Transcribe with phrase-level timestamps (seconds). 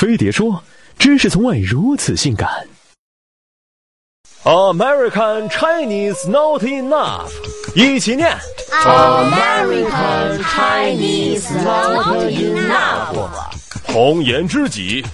[0.00, 0.64] 飞碟说
[0.98, 2.48] ：“知识从外如此性感。”
[4.44, 7.30] American Chinese not enough，
[7.74, 8.34] 一起念。
[8.82, 13.28] American Chinese not enough.
[13.92, 15.04] 红颜知己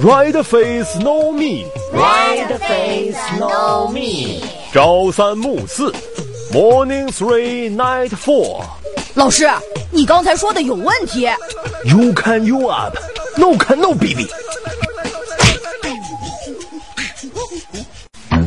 [0.00, 4.46] ，Red face no me，Red face no me.
[4.72, 5.92] 朝三暮四
[6.52, 8.62] ，Morning three night four。
[9.16, 9.48] 老师，
[9.90, 11.26] 你刚才说的有问题。
[11.84, 12.96] You can you up,
[13.36, 14.26] no can no baby。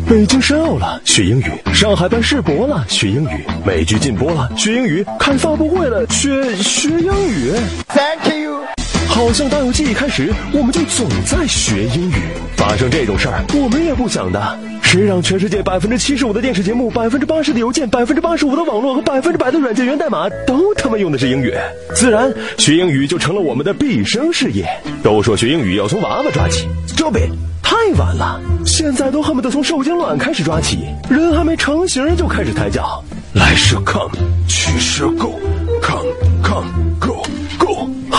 [0.08, 7.54] 北京申奥了，学英语；上海办世博了，学英语；美剧禁播了，学英语；看发布会了，学学英语。
[7.88, 8.79] Thank you。
[9.20, 12.14] 好像打游记一开始我们就总在学英语，
[12.56, 14.60] 发生这种事儿我们也不想的。
[14.82, 21.54] 谁让全世界百分之七十五的电视节目、百分之八十的邮件、百分之八十五的网络和百分之百的软件源代码都他妈用的是英语？
[21.94, 24.66] 自然学英语就成了我们的毕生事业。
[25.04, 27.30] 都说学英语要从娃娃抓起，Stop it！
[27.62, 33.04] 太晚了，现在都恨不得从受精卵开始抓起，人还没成型就开始抬脚。
[33.34, 34.16] 来是 come，
[34.48, 36.08] 去是 go，come
[36.42, 36.89] come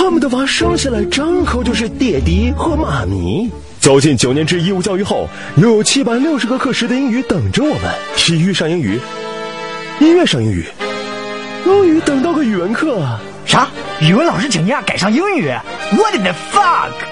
[0.03, 3.51] 他们的娃生下来张口就是爹地和妈咪。
[3.81, 7.83] 走进九年制义务教育后，又有七百六十个课时的英语等着我们。
[8.17, 8.99] 体育上英语，
[10.01, 10.65] 音乐上英语，
[11.65, 13.07] 终于等到个语文课。
[13.45, 13.69] 啥？
[14.01, 15.51] 语文老师请假改上英语
[15.93, 17.10] ？What the fuck？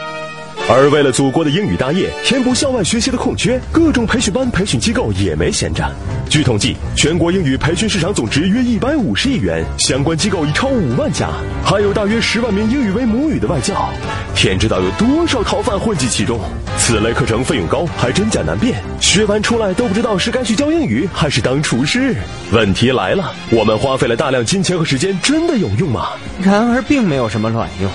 [0.71, 5.83] 而为了祖国的英语大业，填补校外学习的空缺，各种培训班、培训机构也没闲着。
[6.29, 11.31] 据统计，全国英语培训市场总值约一百五十亿元，相关机构已超五万家，
[11.65, 13.89] 还有大约十万名英语为母语的外教。
[14.35, 16.39] 天知道有多少逃犯混迹其中。
[16.77, 22.15] 此类课程费用高，还真假难辨，学完出来都不知道是该去教英语还是当厨师。
[22.53, 26.11] 问题来了，我们花费了大量金钱和时间，真的有用吗？
[26.43, 27.91] 然而并没有什么卵用。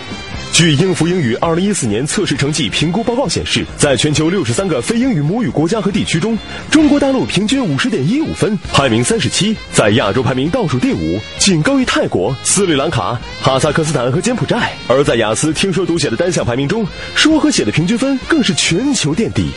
[0.53, 6.37] 据英孚英语二零一四年测试成绩评估报告显示，在全球六十三个非英语母语国家和地区中，
[6.69, 14.73] 中国大陆平均五十点一五分，排名三十七，在亚洲排名倒数第五，仅高于泰国、斯里兰卡、哈萨克斯坦和柬埔寨。
[14.87, 16.85] 而在雅思听说读写的单项排名中，
[17.15, 19.47] 说和写的平均分更是全球垫底。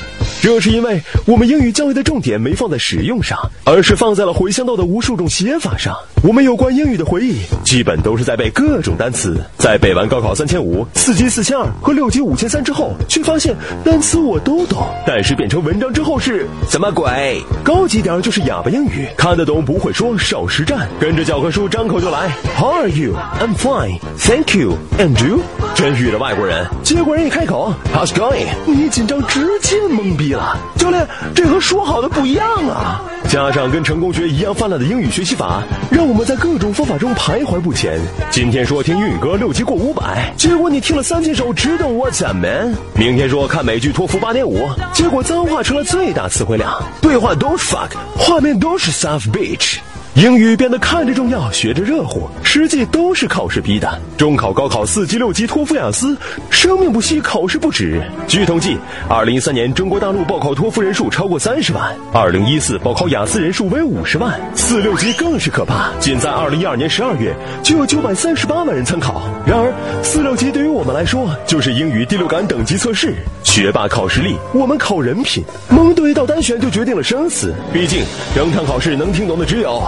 [0.41, 5.95] 这是因为我们英语教育的重点没放在使用上，而是放在了回乡到的无数种写法上。
[6.23, 13.55] 我们有关英语的回忆，基本都是在背各种单词，在背完高考三千五、四级四千二和六级五千三之后，却发现
[13.85, 17.41] 单词我都懂，但是变成文章之后是什么鬼？
[17.63, 22.29] 高级点儿就是哑巴英语，看得懂不会说少实战，跟着教科书张口就来。
[22.57, 23.15] How are you?
[23.41, 24.77] I'm fine, thank you.
[24.99, 25.41] And you?
[25.75, 28.47] 真遇着外国人，结果人一开口，How's going？
[28.67, 30.59] 你紧张直接懵逼了。
[30.77, 33.03] 教练，这和说好的不一样啊！
[33.29, 35.61] 加上跟成功学一样泛滥的英语学习法，
[35.91, 38.01] 让我们在各种方法中徘徊不前。
[38.31, 42.77] 今天说听英语歌六级过五百，结果你听了三千首只懂 What's up man。
[42.95, 49.79] 明天说看美剧托福八点五，结果脏话成了最大词汇量，对话都是 fuck，画面都是 suff bitch。
[50.17, 54.01] 英语变得看着重要，学着热乎，实际都是考试逼的。
[54.17, 56.17] 中考、高考、四级、六级、托福、雅思，
[56.49, 58.03] 生命不息，考试不止。
[58.27, 58.79] 据统计，
[59.11, 69.21] 二零一三年中国大陆报考托福人数超过三十万，二零一四报考雅思人数为五十万，四六级更是可怕，仅在二零一二年十二月就有九百三十八万人参考。
[69.47, 69.71] 然而，
[70.03, 73.15] 四六级对于我们来说就是英语第六感等级测试。
[73.45, 75.45] 学霸考实力，我们考人品。
[75.69, 77.55] 蒙对一道单选就决定了生死。
[77.71, 78.03] 毕竟，
[78.35, 79.79] 整场考试能听懂的只有。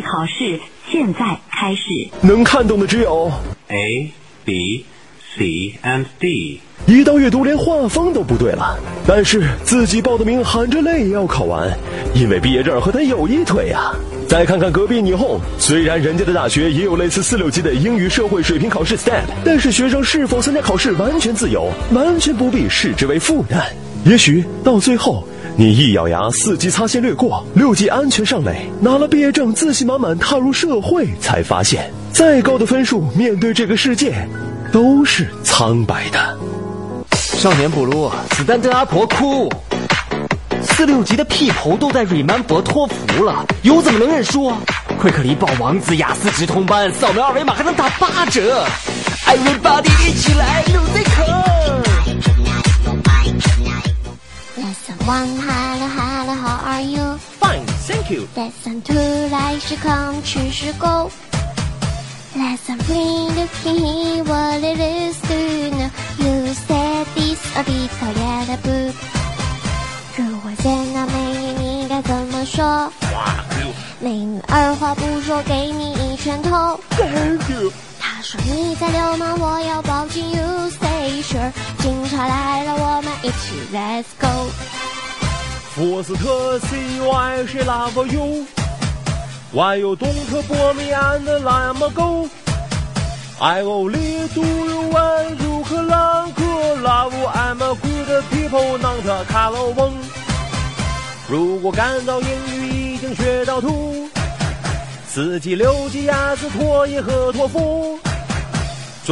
[0.00, 0.60] 考试
[0.90, 1.82] 现在开始。
[2.22, 3.30] 能看懂的只有
[3.68, 4.12] A,
[4.44, 4.86] B,
[5.36, 6.60] C, and D。
[6.84, 8.76] 一到阅读连画风都不对了，
[9.06, 11.70] 但是自己报的名，含着泪也要考完，
[12.12, 13.94] 因为毕业证和他有一腿呀、
[14.28, 23.64] 再看看隔壁霓虹，虽然人家的大学也有类似四六级的英语社会水平考试 STEP，但是学生是否参加考试完全自由，完全不必视之为负担。
[24.04, 25.24] 也许到最后。
[25.54, 34.14] 你一咬牙，四级擦线略过，六级安全上垒，拿了毕业证，自信满满踏入社会，才发现，再高的分数，面对这个世界，
[34.72, 36.38] 都是苍白的。
[37.12, 39.52] 少年不撸，子弹跟阿婆哭。
[40.62, 44.56] 四六级的屁头都在 remember 托福了，有怎么能认输啊？
[44.98, 48.64] 快克里报王子雅思直通班，扫描二维码还能打八折。
[49.26, 51.41] Everybody 一起来，music
[55.06, 57.18] one, hello, hello, how are you?
[57.40, 58.28] Fine, thank you.
[58.36, 58.94] Lesson two,
[59.30, 61.10] 来是 come, 去是 go.
[62.36, 65.34] Lesson three, looking here, what it is to
[65.76, 65.90] know.
[66.18, 68.94] You said this a bit of a book.
[70.16, 72.92] 如果见到美女，你该怎么说？
[74.00, 76.78] 美女二话不说给你一拳头。
[76.90, 76.98] 她
[77.48, 77.72] 说
[78.22, 80.30] 说你在流氓，我要报警。
[80.30, 84.28] You say sure，警察来了，我们一起 Let's go。
[85.74, 90.12] 福斯特 C Y 是 love you，Why you don't
[90.46, 96.42] for me and let me go？I only do you one，如可朗可
[96.76, 99.94] love I'm a good people，not a color one。
[101.28, 104.08] 如果感到英语已经学到吐，
[105.08, 107.98] 四级、六级、雅思、托业和托福，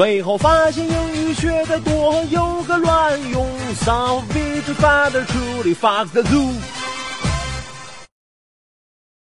[0.00, 6.79] 最后发现英语学得多有个卵用，so be to father truly fuck the zoo。